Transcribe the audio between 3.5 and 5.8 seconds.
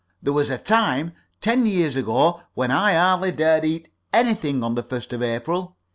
eat anything on the first of April.